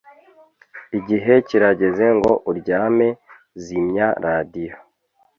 Igihe 0.97 1.33
kirageze 1.47 2.05
ngo 2.17 2.31
uryame 2.49 3.07
Zimya 3.63 4.07
radiyo 4.25 4.75